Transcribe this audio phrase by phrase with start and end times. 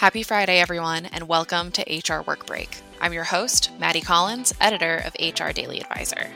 [0.00, 2.74] Happy Friday, everyone, and welcome to HR Work Break.
[3.02, 6.30] I'm your host, Maddie Collins, editor of HR Daily Advisor.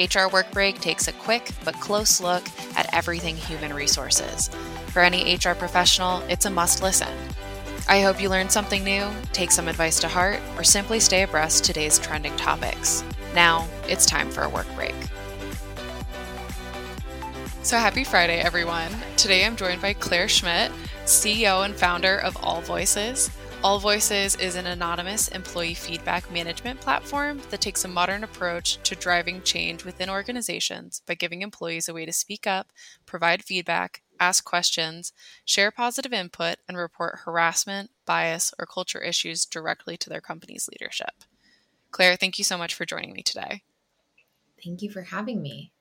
[0.00, 2.42] HR Work Break takes a quick but close look
[2.74, 4.48] at everything human resources.
[4.86, 7.12] For any HR professional, it's a must listen.
[7.86, 11.64] I hope you learned something new, take some advice to heart, or simply stay abreast
[11.64, 13.04] today's trending topics.
[13.34, 14.94] Now, it's time for a work break.
[17.62, 18.90] So, happy Friday, everyone.
[19.18, 20.72] Today I'm joined by Claire Schmidt,
[21.12, 23.30] CEO and founder of All Voices.
[23.62, 28.96] All Voices is an anonymous employee feedback management platform that takes a modern approach to
[28.96, 32.72] driving change within organizations by giving employees a way to speak up,
[33.04, 35.12] provide feedback, ask questions,
[35.44, 41.24] share positive input, and report harassment, bias, or culture issues directly to their company's leadership.
[41.90, 43.62] Claire, thank you so much for joining me today.
[44.64, 45.72] Thank you for having me.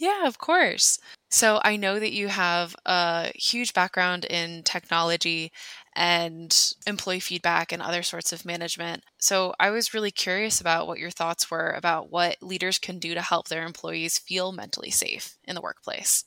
[0.00, 0.98] Yeah, of course.
[1.28, 5.52] So I know that you have a huge background in technology
[5.94, 9.04] and employee feedback and other sorts of management.
[9.18, 13.12] So I was really curious about what your thoughts were about what leaders can do
[13.14, 16.24] to help their employees feel mentally safe in the workplace.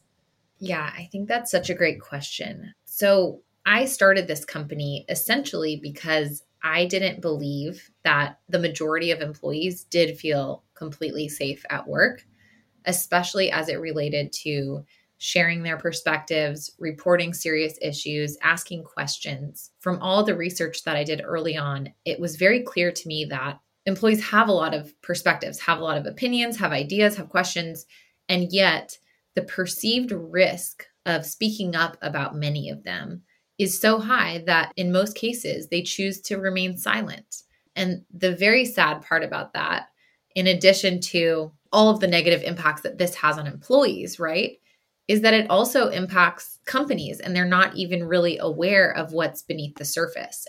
[0.59, 2.73] Yeah, I think that's such a great question.
[2.85, 9.83] So I started this company essentially because I didn't believe that the majority of employees
[9.85, 12.23] did feel completely safe at work,
[12.85, 14.83] especially as it related to
[15.17, 19.71] sharing their perspectives, reporting serious issues, asking questions.
[19.79, 23.25] From all the research that I did early on, it was very clear to me
[23.25, 27.29] that employees have a lot of perspectives, have a lot of opinions, have ideas, have
[27.29, 27.85] questions,
[28.27, 28.97] and yet
[29.35, 33.21] the perceived risk of speaking up about many of them
[33.57, 37.43] is so high that in most cases they choose to remain silent.
[37.75, 39.87] And the very sad part about that,
[40.35, 44.57] in addition to all of the negative impacts that this has on employees, right,
[45.07, 49.75] is that it also impacts companies and they're not even really aware of what's beneath
[49.75, 50.45] the surface.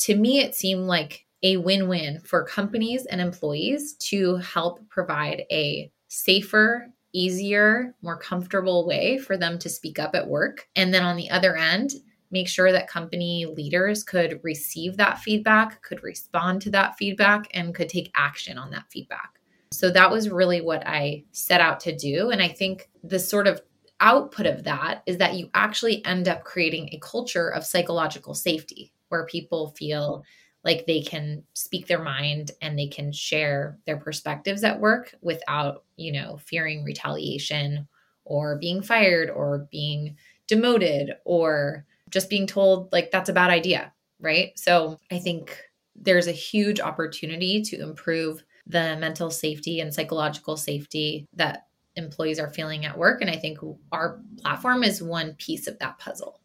[0.00, 5.44] To me, it seemed like a win win for companies and employees to help provide
[5.50, 10.66] a safer easier, more comfortable way for them to speak up at work.
[10.76, 11.92] And then on the other end,
[12.36, 17.74] make sure that company leaders could receive that feedback, could respond to that feedback, and
[17.74, 19.40] could take action on that feedback.
[19.72, 22.30] So that was really what I set out to do.
[22.30, 23.62] And I think the sort of
[24.00, 28.92] output of that is that you actually end up creating a culture of psychological safety
[29.08, 30.22] where people feel
[30.62, 35.84] like they can speak their mind and they can share their perspectives at work without,
[35.96, 37.88] you know, fearing retaliation
[38.26, 40.16] or being fired or being
[40.48, 44.58] demoted or just being told like that's a bad idea, right?
[44.58, 45.60] So I think
[45.94, 52.50] there's a huge opportunity to improve the mental safety and psychological safety that employees are
[52.50, 53.20] feeling at work.
[53.20, 53.58] And I think
[53.92, 56.40] our platform is one piece of that puzzle.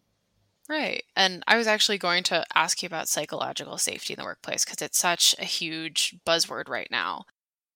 [0.70, 1.04] Right.
[1.16, 4.82] And I was actually going to ask you about psychological safety in the workplace because
[4.82, 7.26] it's such a huge buzzword right now.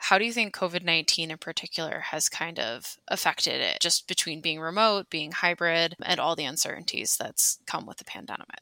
[0.05, 4.39] How do you think COVID 19 in particular has kind of affected it, just between
[4.39, 8.59] being remote, being hybrid, and all the uncertainties that's come with the pandemic?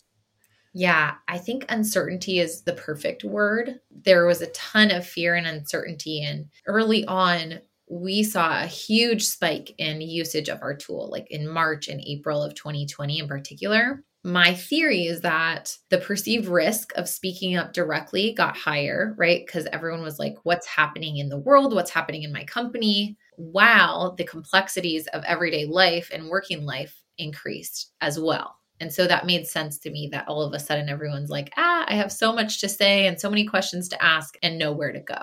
[0.74, 3.82] Yeah, I think uncertainty is the perfect word.
[3.92, 6.24] There was a ton of fear and uncertainty.
[6.24, 11.46] And early on, we saw a huge spike in usage of our tool, like in
[11.46, 17.10] March and April of 2020 in particular my theory is that the perceived risk of
[17.10, 19.46] speaking up directly got higher, right?
[19.46, 21.74] Because everyone was like, what's happening in the world?
[21.74, 23.18] What's happening in my company?
[23.36, 28.56] While the complexities of everyday life and working life increased as well.
[28.80, 31.86] And so that made sense to me that all of a sudden everyone's like, ah,
[31.88, 35.00] I have so much to say and so many questions to ask and nowhere to
[35.00, 35.22] go.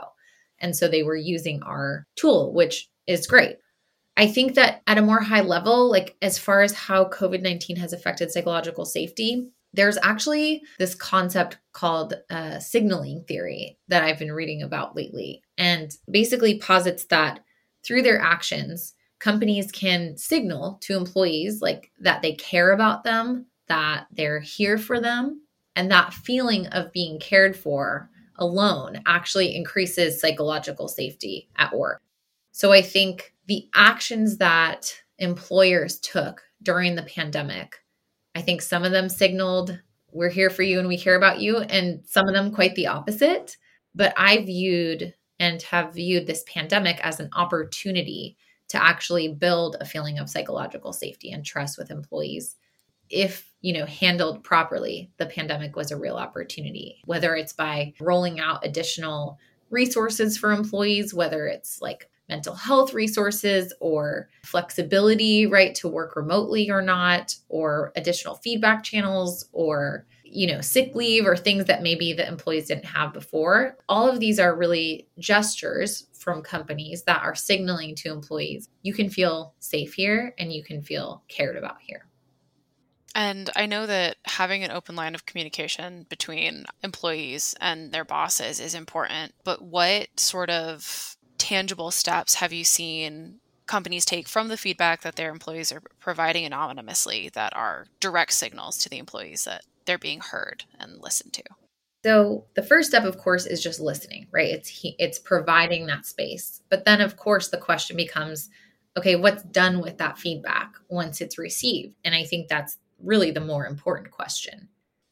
[0.59, 3.56] And so they were using our tool, which is great.
[4.20, 7.76] I think that at a more high level, like as far as how COVID 19
[7.76, 14.32] has affected psychological safety, there's actually this concept called uh, signaling theory that I've been
[14.32, 15.41] reading about lately.
[15.56, 17.41] And basically posits that
[17.82, 24.06] through their actions, companies can signal to employees like that they care about them, that
[24.10, 25.41] they're here for them,
[25.75, 32.02] and that feeling of being cared for alone actually increases psychological safety at work.
[32.52, 37.79] So I think the actions that employers took during the pandemic,
[38.37, 39.76] I think some of them signaled,
[40.12, 42.87] we're here for you and we care about you, and some of them quite the
[42.87, 43.56] opposite.
[43.93, 48.37] But I viewed and have viewed this pandemic as an opportunity
[48.69, 52.55] to actually build a feeling of psychological safety and trust with employees
[53.08, 58.38] if you know handled properly the pandemic was a real opportunity whether it's by rolling
[58.38, 65.88] out additional resources for employees whether it's like mental health resources or flexibility, right, to
[65.88, 71.65] work remotely or not, or additional feedback channels, or you know, sick leave or things
[71.65, 73.77] that maybe the employees didn't have before.
[73.88, 79.11] All of these are really gestures from companies that are signaling to employees you can
[79.11, 82.06] feel safe here and you can feel cared about here.
[83.15, 88.61] And I know that having an open line of communication between employees and their bosses
[88.61, 94.56] is important, but what sort of tangible steps have you seen companies take from the
[94.56, 99.62] feedback that their employees are providing anonymously that are direct signals to the employees that
[99.87, 101.42] they're being heard and listened to?
[102.04, 104.48] So the first step of course is just listening, right?
[104.48, 106.60] It's it's providing that space.
[106.69, 108.50] But then of course the question becomes
[108.98, 111.94] okay, what's done with that feedback once it's received?
[112.04, 114.69] And I think that's really the more important question.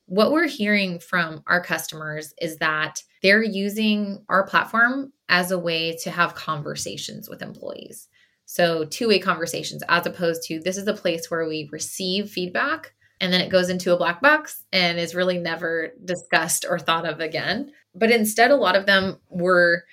[0.08, 5.99] What we're hearing from our customers is that they're using our platform as a way
[6.02, 8.08] to have conversations with employees.
[8.46, 12.94] So, two way conversations, as opposed to this is a place where we receive feedback
[13.20, 17.04] and then it goes into a black box and is really never discussed or thought
[17.04, 17.70] of again.
[17.94, 19.84] But instead, a lot of them were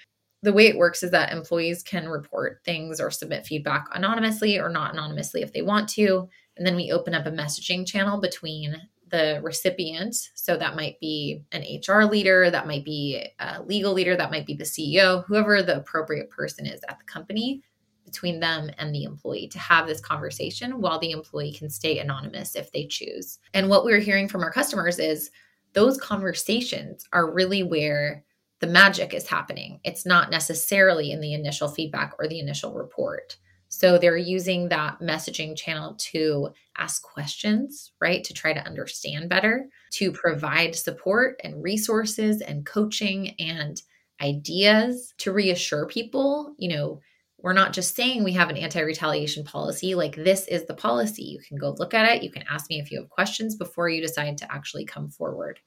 [0.43, 4.69] the way it works is that employees can report things or submit feedback anonymously or
[4.69, 6.29] not anonymously if they want to.
[6.55, 8.81] And then we open up a messaging channel between
[9.15, 10.15] the recipient.
[10.33, 14.45] So that might be an HR leader, that might be a legal leader, that might
[14.45, 17.61] be the CEO, whoever the appropriate person is at the company
[18.03, 22.55] between them and the employee to have this conversation while the employee can stay anonymous
[22.55, 23.39] if they choose.
[23.53, 25.31] And what we're hearing from our customers is
[25.73, 28.23] those conversations are really where
[28.59, 29.79] the magic is happening.
[29.83, 33.37] It's not necessarily in the initial feedback or the initial report.
[33.77, 38.23] So they're using that messaging channel to ask questions, right?
[38.23, 43.81] To try to understand better, to provide support and resources and coaching and
[44.21, 47.01] ideas to reassure people, you know,
[47.39, 51.23] we're not just saying we have an anti retaliation policy, like this is the policy.
[51.23, 52.23] You can go look at it.
[52.23, 55.59] You can ask me if you have questions before you decide to actually come forward.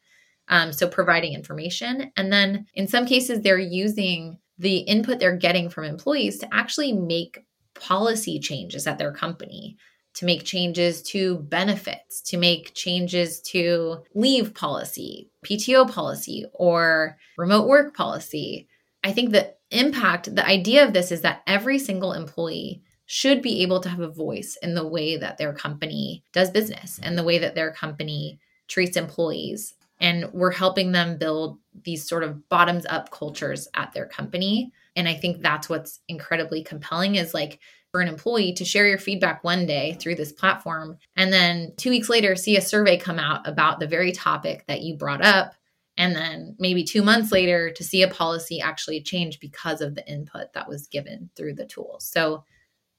[0.49, 2.11] Um, so, providing information.
[2.17, 6.93] And then in some cases, they're using the input they're getting from employees to actually
[6.93, 7.45] make
[7.81, 9.77] policy changes at their company,
[10.19, 17.69] to make changes to benefits, to make changes to leave policy, PTO policy, or remote
[17.69, 18.67] work policy.
[19.05, 23.63] I think the impact, the idea of this is that every single employee should be
[23.63, 27.23] able to have a voice in the way that their company does business and the
[27.23, 29.75] way that their company treats employees.
[30.01, 35.09] And we're helping them build these sort of bottoms up cultures at their company and
[35.09, 37.61] I think that's what's incredibly compelling is like
[37.93, 41.89] for an employee to share your feedback one day through this platform and then 2
[41.89, 45.55] weeks later see a survey come out about the very topic that you brought up
[45.97, 50.07] and then maybe 2 months later to see a policy actually change because of the
[50.07, 51.97] input that was given through the tool.
[52.01, 52.45] So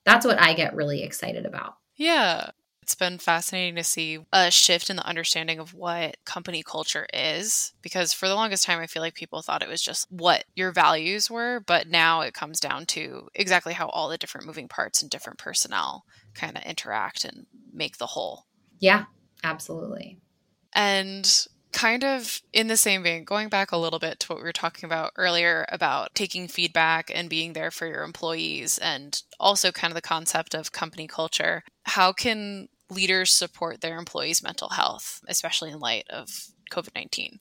[0.05, 1.75] that's what I get really excited about.
[1.97, 2.51] Yeah
[2.89, 7.71] it's been fascinating to see a shift in the understanding of what company culture is
[7.83, 10.71] because for the longest time I feel like people thought it was just what your
[10.71, 15.03] values were, but now it comes down to exactly how all the different moving parts
[15.03, 16.03] and different personnel
[16.33, 18.47] kind of interact and make the whole.
[18.79, 19.03] Yeah,
[19.43, 20.17] absolutely.
[20.73, 21.31] And
[21.71, 24.51] kind of in the same vein, going back a little bit to what we were
[24.51, 29.91] talking about earlier about taking feedback and being there for your employees, and also kind
[29.91, 35.71] of the concept of company culture, how can leaders support their employees' mental health, especially
[35.71, 36.29] in light of
[36.71, 37.39] COVID 19?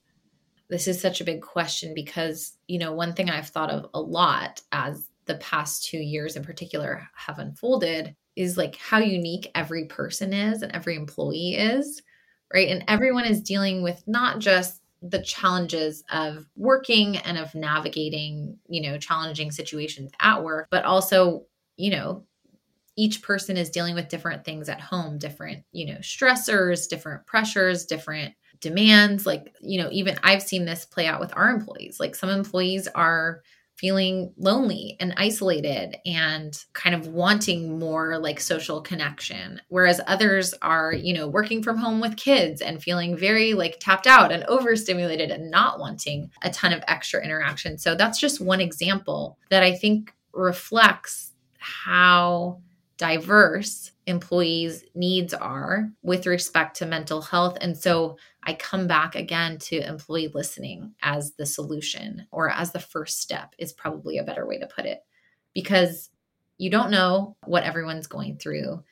[0.69, 4.01] This is such a big question because, you know, one thing I've thought of a
[4.01, 9.87] lot as the past two years in particular have unfolded is like how unique every
[9.87, 12.03] person is and every employee is,
[12.53, 12.69] right?
[12.69, 18.83] And everyone is dealing with not just the challenges of working and of navigating, you
[18.83, 22.25] know, challenging situations at work, but also, you know,
[22.99, 27.87] each person is dealing with different things at home, different, you know, stressors, different pressures,
[27.87, 29.25] different demands.
[29.25, 32.01] Like, you know, even I've seen this play out with our employees.
[32.01, 33.43] Like, some employees are
[33.77, 40.93] feeling lonely and isolated and kind of wanting more like social connection whereas others are
[40.93, 45.31] you know working from home with kids and feeling very like tapped out and overstimulated
[45.31, 49.73] and not wanting a ton of extra interaction so that's just one example that i
[49.73, 52.61] think reflects how
[52.99, 57.57] diverse employees' needs are with respect to mental health.
[57.61, 62.81] And so I come back again to employee listening as the solution or as the
[62.81, 65.01] first step, is probably a better way to put it,
[65.55, 66.11] because
[66.59, 68.83] you don't know what everyone's going through.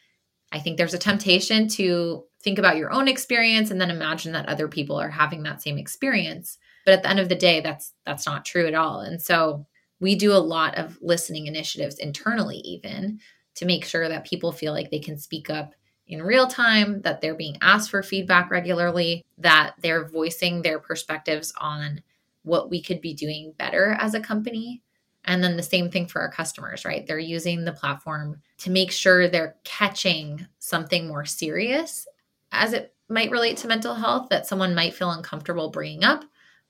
[0.52, 4.48] I think there's a temptation to think about your own experience and then imagine that
[4.48, 6.58] other people are having that same experience.
[6.84, 9.00] But at the end of the day, that's that's not true at all.
[9.00, 9.66] And so
[9.98, 13.18] we do a lot of listening initiatives internally even
[13.56, 15.74] to make sure that people feel like they can speak up
[16.08, 21.52] in real time, that they're being asked for feedback regularly, that they're voicing their perspectives
[21.58, 22.00] on
[22.42, 24.82] what we could be doing better as a company.
[25.24, 27.04] And then the same thing for our customers, right?
[27.04, 32.06] They're using the platform to make sure they're catching something more serious
[32.52, 36.24] as it might relate to mental health that someone might feel uncomfortable bringing up,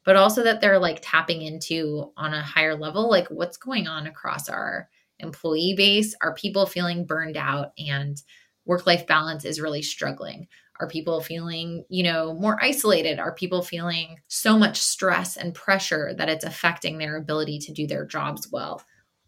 [0.05, 4.07] but also that they're like tapping into on a higher level, like what's going on
[4.07, 6.15] across our employee base.
[6.21, 8.21] Are people feeling burned out and
[8.65, 10.49] work life balance is really struggling?
[10.81, 13.19] Are people feeling, you know, more isolated?
[13.19, 17.87] Are people feeling so much stress and pressure that it's affecting their ability to do
[17.87, 18.83] their jobs well?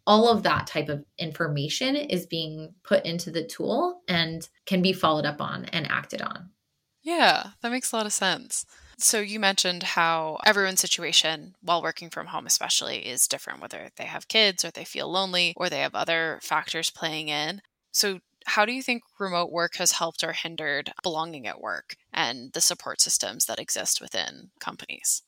[0.06, 4.92] All of that type of information is being put into the tool and can be
[4.92, 6.50] followed up on and acted on.
[7.02, 8.66] Yeah, that makes a lot of sense.
[9.00, 14.04] So you mentioned how everyone's situation while working from home especially is different whether they
[14.04, 17.62] have kids or they feel lonely or they have other factors playing in.
[17.92, 22.52] So how do you think remote work has helped or hindered belonging at work and
[22.52, 25.22] the support systems that exist within companies?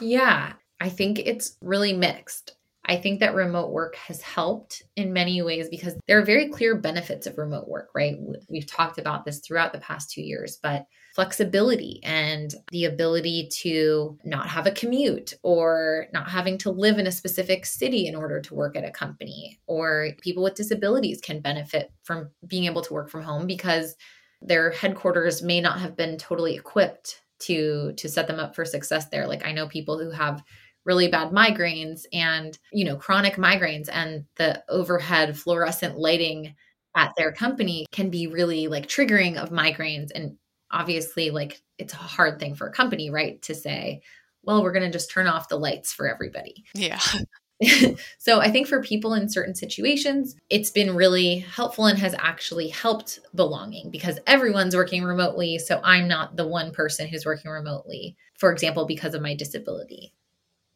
[0.00, 2.56] Yeah, I think it's really mixed.
[2.86, 6.74] I think that remote work has helped in many ways because there are very clear
[6.74, 8.16] benefits of remote work, right?
[8.48, 14.18] We've talked about this throughout the past two years, but flexibility and the ability to
[14.24, 18.40] not have a commute or not having to live in a specific city in order
[18.40, 22.94] to work at a company, or people with disabilities can benefit from being able to
[22.94, 23.94] work from home because
[24.40, 29.06] their headquarters may not have been totally equipped to to set them up for success
[29.08, 30.42] there like i know people who have
[30.84, 36.54] really bad migraines and, you know, chronic migraines and the overhead fluorescent lighting
[36.96, 40.36] at their company can be really like triggering of migraines and
[40.70, 44.02] obviously like it's a hard thing for a company, right, to say,
[44.42, 46.64] well, we're going to just turn off the lights for everybody.
[46.74, 47.00] Yeah.
[48.18, 52.68] so I think for people in certain situations, it's been really helpful and has actually
[52.68, 55.58] helped belonging because everyone's working remotely.
[55.58, 60.14] So I'm not the one person who's working remotely, for example, because of my disability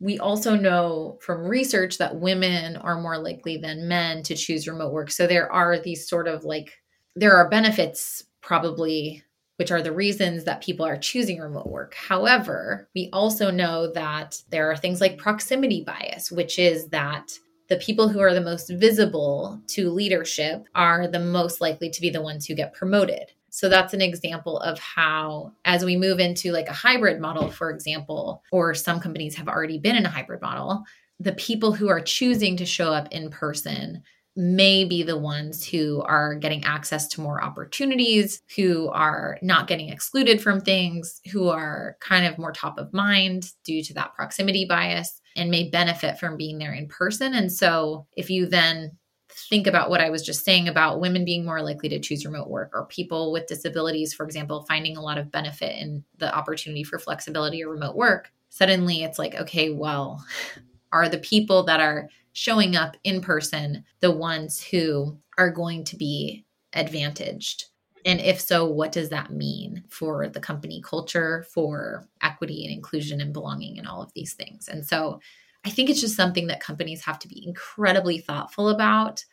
[0.05, 4.93] we also know from research that women are more likely than men to choose remote
[4.93, 5.11] work.
[5.11, 6.75] So there are these sort of like,
[7.17, 9.23] there are benefits probably,
[9.57, 11.95] which are the reasons that people are choosing remote work.
[11.95, 17.33] However, we also know that there are things like proximity bias, which is that
[17.71, 22.11] the people who are the most visible to leadership are the most likely to be
[22.11, 23.33] the ones who get promoted.
[23.55, 27.71] So that's an example of how, as we move into like a hybrid model, for
[27.71, 30.83] example, or some companies have already been in a hybrid model,
[31.21, 34.03] the people who are choosing to show up in person
[34.35, 39.89] may be the ones who are getting access to more opportunities, who are not getting
[39.89, 44.65] excluded from things, who are kind of more top of mind due to that proximity
[44.65, 47.35] bias and may benefit from being there in person.
[47.35, 48.99] And so if you then
[49.35, 52.49] think about what I was just saying about women being more likely to choose remote
[52.49, 56.85] work or people with disabilities, for example, finding a lot of benefit in the opportunity
[56.85, 60.25] for flexibility or remote work, suddenly it's like, okay, well,
[60.93, 65.97] are the people that are showing up in person the ones who are going to
[65.97, 67.65] be advantaged?
[68.07, 73.21] And if so, what does that mean for the company culture, for equity and inclusion
[73.21, 74.69] and belonging and all of these things?
[74.69, 75.21] And so
[75.65, 79.25] I think it's just something that companies have to be incredibly thoughtful about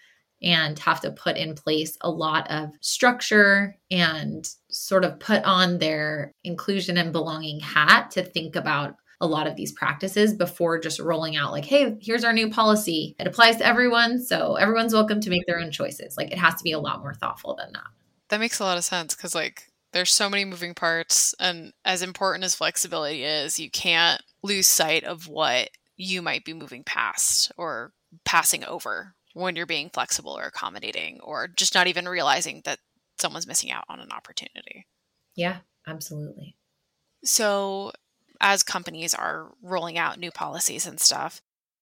[0.41, 5.77] and have to put in place a lot of structure and sort of put on
[5.77, 10.99] their inclusion and belonging hat to think about a lot of these practices before just
[10.99, 13.15] rolling out like hey here's our new policy.
[13.19, 16.17] It applies to everyone so everyone's welcome to make their own choices.
[16.17, 17.85] Like it has to be a lot more thoughtful than that.
[18.29, 22.01] That makes a lot of sense because like there's so many moving parts and as
[22.01, 25.69] important as flexibility is you can't lose sight of what
[26.01, 27.93] you might be moving past or
[28.25, 32.79] passing over when you're being flexible or accommodating or just not even realizing that
[33.19, 34.87] someone's missing out on an opportunity.
[35.35, 36.55] Yeah, absolutely.
[37.23, 37.91] So,
[38.39, 41.39] as companies are rolling out new policies and stuff,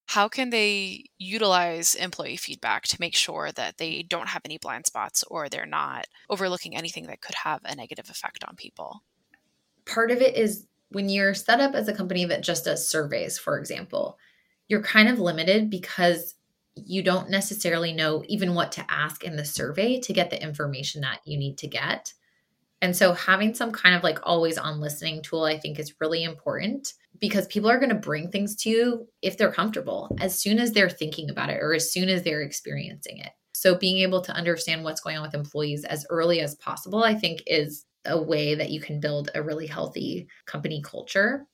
[0.08, 4.86] how can they utilize employee feedback to make sure that they don't have any blind
[4.86, 9.04] spots or they're not overlooking anything that could have a negative effect on people?
[9.86, 13.38] Part of it is when you're set up as a company that just does surveys,
[13.38, 14.17] for example,
[14.67, 16.36] you're kind of limited because
[16.75, 21.01] you don't necessarily know even what to ask in the survey to get the information
[21.01, 22.13] that you need to get.
[22.81, 26.24] And so having some kind of like always on listening tool, I think is really
[26.24, 30.60] important because people are going to bring things to you if they're comfortable as soon
[30.60, 33.31] as they're thinking about it or as soon as they're experiencing it.
[33.53, 37.15] So being able to understand what's going on with employees as early as possible, I
[37.15, 41.48] think is a way that you can build a really healthy company culture.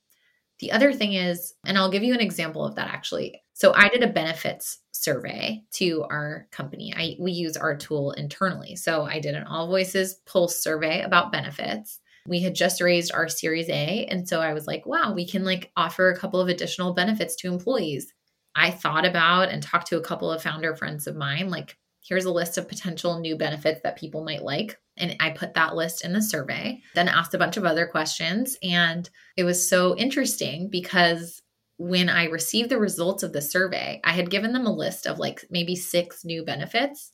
[0.59, 3.41] The other thing is, and I'll give you an example of that actually.
[3.53, 6.93] So I did a benefits survey to our company.
[6.95, 8.75] I we use our tool internally.
[8.75, 11.99] So I did an all voices pulse survey about benefits.
[12.27, 15.43] We had just raised our series A and so I was like, wow, we can
[15.43, 18.13] like offer a couple of additional benefits to employees.
[18.55, 22.25] I thought about and talked to a couple of founder friends of mine like here's
[22.25, 24.79] a list of potential new benefits that people might like.
[24.97, 28.57] And I put that list in the survey, then asked a bunch of other questions.
[28.63, 31.41] And it was so interesting because
[31.77, 35.19] when I received the results of the survey, I had given them a list of
[35.19, 37.11] like maybe six new benefits.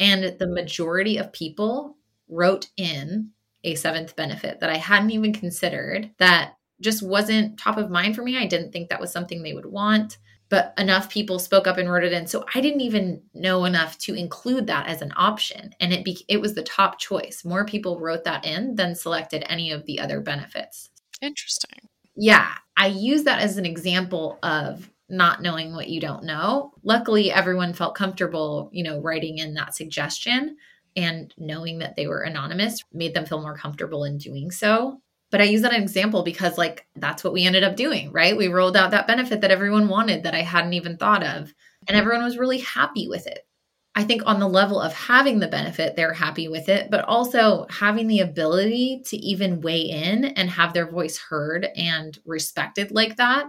[0.00, 1.96] And the majority of people
[2.28, 3.30] wrote in
[3.62, 8.22] a seventh benefit that I hadn't even considered that just wasn't top of mind for
[8.22, 8.36] me.
[8.36, 10.18] I didn't think that was something they would want
[10.52, 12.26] but enough people spoke up and wrote it in.
[12.26, 15.74] So i didn't even know enough to include that as an option.
[15.80, 17.42] And it be, it was the top choice.
[17.42, 20.90] More people wrote that in than selected any of the other benefits.
[21.22, 21.88] Interesting.
[22.14, 26.72] Yeah i use that as an example of not knowing what you don't know.
[26.82, 30.58] Luckily everyone felt comfortable you know writing in that suggestion
[30.96, 35.00] and knowing that they were anonymous made them feel more comfortable in doing so
[35.32, 38.36] but I use that example because, like, that's what we ended up doing, right?
[38.36, 41.52] We rolled out that benefit that everyone wanted that I hadn't even thought of,
[41.88, 43.40] and everyone was really happy with it.
[43.94, 47.66] I think on the level of having the benefit, they're happy with it, but also
[47.68, 53.16] having the ability to even weigh in and have their voice heard and respected like
[53.16, 53.46] that.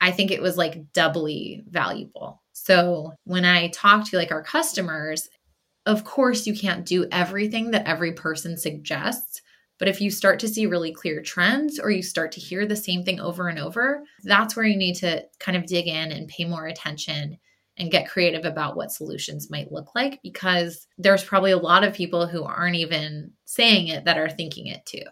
[0.00, 2.42] I think it was like doubly valuable.
[2.52, 5.28] So when I talk to like our customers,
[5.86, 9.40] of course, you can't do everything that every person suggests,
[9.78, 12.76] but if you start to see really clear trends or you start to hear the
[12.76, 16.28] same thing over and over, that's where you need to kind of dig in and
[16.28, 17.38] pay more attention
[17.78, 21.94] and get creative about what solutions might look like because there's probably a lot of
[21.94, 25.02] people who aren't even saying it that are thinking it too.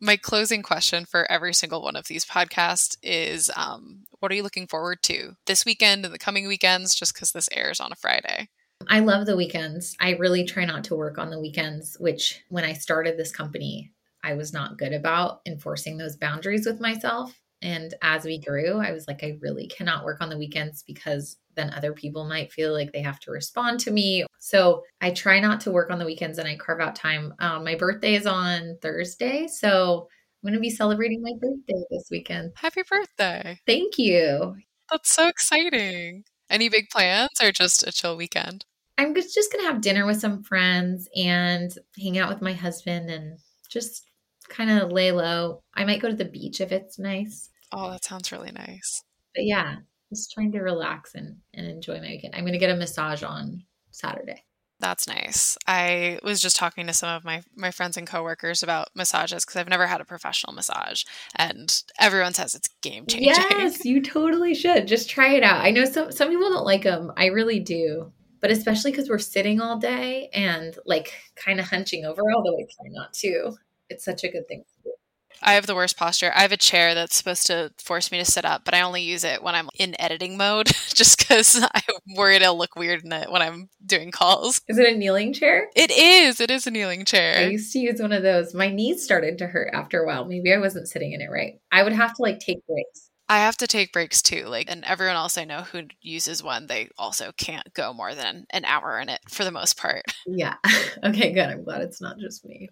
[0.00, 4.42] My closing question for every single one of these podcasts is um, what are you
[4.42, 7.96] looking forward to this weekend and the coming weekends, just because this airs on a
[7.96, 8.48] Friday?
[8.88, 9.96] I love the weekends.
[10.00, 13.92] I really try not to work on the weekends, which when I started this company,
[14.24, 17.38] I was not good about enforcing those boundaries with myself.
[17.62, 21.36] And as we grew, I was like, I really cannot work on the weekends because
[21.56, 24.24] then other people might feel like they have to respond to me.
[24.38, 27.34] So I try not to work on the weekends and I carve out time.
[27.38, 29.46] Um, my birthday is on Thursday.
[29.46, 30.08] So
[30.42, 32.52] I'm going to be celebrating my birthday this weekend.
[32.56, 33.60] Happy birthday.
[33.66, 34.56] Thank you.
[34.90, 36.24] That's so exciting.
[36.48, 38.64] Any big plans or just a chill weekend?
[39.00, 43.08] I'm just going to have dinner with some friends and hang out with my husband
[43.08, 43.38] and
[43.70, 44.04] just
[44.50, 45.62] kind of lay low.
[45.72, 47.48] I might go to the beach if it's nice.
[47.72, 49.02] Oh, that sounds really nice.
[49.34, 49.76] But yeah,
[50.10, 52.34] just trying to relax and, and enjoy my weekend.
[52.34, 54.44] I'm going to get a massage on Saturday.
[54.80, 55.56] That's nice.
[55.66, 59.56] I was just talking to some of my my friends and coworkers about massages because
[59.56, 61.04] I've never had a professional massage,
[61.36, 63.28] and everyone says it's game changing.
[63.28, 64.88] Yes, you totally should.
[64.88, 65.62] Just try it out.
[65.62, 67.12] I know some some people don't like them.
[67.18, 68.10] I really do
[68.40, 72.62] but especially because we're sitting all day and like kind of hunching over, although I
[72.62, 73.52] try not to.
[73.88, 74.90] It's such a good thing to do.
[75.42, 76.32] I have the worst posture.
[76.34, 79.02] I have a chair that's supposed to force me to sit up, but I only
[79.02, 83.12] use it when I'm in editing mode just because I'm worried it'll look weird in
[83.12, 84.60] it when I'm doing calls.
[84.68, 85.68] Is it a kneeling chair?
[85.74, 86.40] It is.
[86.40, 87.38] It is a kneeling chair.
[87.38, 88.54] I used to use one of those.
[88.54, 90.26] My knees started to hurt after a while.
[90.26, 91.60] Maybe I wasn't sitting in it right.
[91.72, 93.09] I would have to like take breaks.
[93.30, 94.46] I have to take breaks too.
[94.46, 98.44] Like, and everyone else I know who uses one, they also can't go more than
[98.50, 100.02] an hour in it for the most part.
[100.26, 100.56] Yeah.
[101.04, 101.48] okay, good.
[101.48, 102.68] I'm glad it's not just me.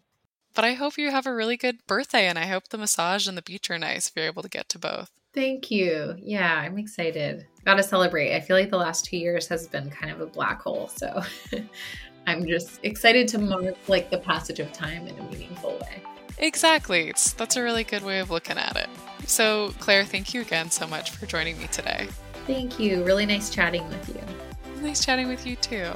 [0.54, 3.36] But I hope you have a really good birthday, and I hope the massage and
[3.36, 5.10] the beach are nice if you're able to get to both.
[5.34, 6.14] Thank you.
[6.18, 7.46] Yeah, I'm excited.
[7.64, 8.34] Got to celebrate.
[8.34, 10.88] I feel like the last two years has been kind of a black hole.
[10.88, 11.22] So
[12.26, 16.02] I'm just excited to mark like the passage of time in a meaningful way.
[16.38, 17.08] Exactly.
[17.08, 18.88] It's, that's a really good way of looking at it.
[19.26, 22.08] So, Claire, thank you again so much for joining me today.
[22.46, 23.04] Thank you.
[23.04, 24.82] Really nice chatting with you.
[24.82, 25.90] Nice chatting with you too.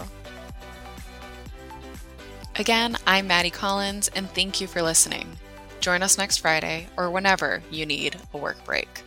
[2.57, 5.39] Again, I'm Maddie Collins, and thank you for listening.
[5.81, 9.03] Join us next Friday or whenever you need a work break.